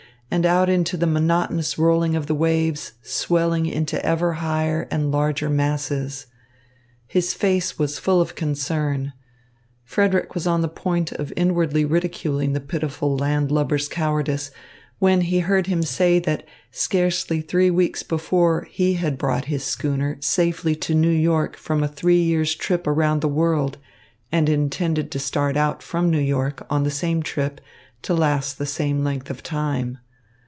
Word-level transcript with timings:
and 0.33 0.45
out 0.45 0.69
into 0.69 0.95
the 0.95 1.05
monotonous 1.05 1.77
rolling 1.77 2.15
of 2.15 2.25
the 2.27 2.33
waves, 2.33 2.93
swelling 3.03 3.65
into 3.65 4.01
ever 4.05 4.31
higher 4.35 4.87
and 4.89 5.11
larger 5.11 5.49
masses. 5.49 6.25
His 7.05 7.33
face 7.33 7.77
was 7.77 7.99
full 7.99 8.21
of 8.21 8.33
concern. 8.33 9.11
Frederick 9.83 10.33
was 10.33 10.47
on 10.47 10.61
the 10.61 10.69
point 10.69 11.11
of 11.11 11.33
inwardly 11.35 11.83
ridiculing 11.83 12.53
the 12.53 12.61
pitiful 12.61 13.17
landlubber's 13.17 13.89
cowardice, 13.89 14.51
when 14.99 15.19
he 15.19 15.39
heard 15.39 15.67
him 15.67 15.83
say 15.83 16.17
that 16.19 16.47
scarcely 16.71 17.41
three 17.41 17.69
weeks 17.69 18.01
before 18.01 18.69
he 18.71 18.93
had 18.93 19.17
brought 19.17 19.45
his 19.45 19.65
schooner 19.65 20.15
safely 20.21 20.77
to 20.77 20.95
New 20.95 21.09
York 21.11 21.57
from 21.57 21.83
a 21.83 21.89
three 21.89 22.21
years' 22.21 22.55
trip 22.55 22.87
around 22.87 23.19
the 23.19 23.27
world, 23.27 23.77
and 24.31 24.47
intended 24.47 25.11
to 25.11 25.19
start 25.19 25.57
out 25.57 25.83
from 25.83 26.09
New 26.09 26.17
York 26.21 26.65
on 26.69 26.83
the 26.83 26.89
same 26.89 27.21
trip 27.21 27.59
to 28.01 28.13
last 28.13 28.57
the 28.57 28.65
same 28.65 29.03
length 29.03 29.29
of 29.29 29.43
time. 29.43 29.97